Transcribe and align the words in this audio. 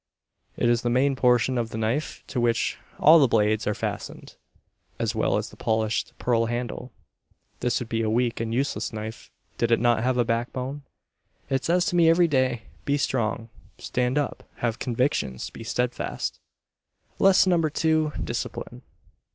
It 0.57 0.67
is 0.67 0.81
the 0.81 0.89
main 0.89 1.15
portion 1.15 1.59
of 1.59 1.69
the 1.69 1.77
knife 1.77 2.23
to 2.25 2.41
which 2.41 2.79
all 2.99 3.19
the 3.19 3.27
blades 3.27 3.67
are 3.67 3.75
fastened, 3.75 4.35
as 4.97 5.13
well 5.13 5.37
as 5.37 5.51
the 5.51 5.55
polished 5.55 6.13
pearl 6.17 6.47
handle. 6.47 6.91
This 7.59 7.79
would 7.79 7.89
be 7.89 8.01
a 8.01 8.09
weak 8.09 8.39
and 8.39 8.51
useless 8.51 8.91
knife 8.91 9.29
did 9.59 9.69
it 9.71 9.79
not 9.79 10.01
have 10.03 10.17
a 10.17 10.25
backbone. 10.25 10.81
It 11.51 11.63
says 11.63 11.85
to 11.85 11.95
me 11.95 12.09
every 12.09 12.27
day 12.27 12.63
"Be 12.83 12.97
strong, 12.97 13.49
stand 13.77 14.17
up, 14.17 14.41
have 14.55 14.79
convictions, 14.79 15.51
be 15.51 15.63
steadfast." 15.63 16.39
Lesson 17.19 17.51
number 17.51 17.69
two, 17.69 18.11
Discipline. 18.23 18.81